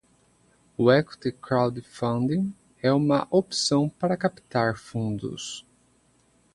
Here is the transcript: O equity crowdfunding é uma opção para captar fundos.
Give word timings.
O 0.79 0.89
equity 0.91 1.31
crowdfunding 1.31 2.55
é 2.81 2.91
uma 2.91 3.27
opção 3.29 3.87
para 3.87 4.17
captar 4.17 4.75
fundos. 4.75 5.63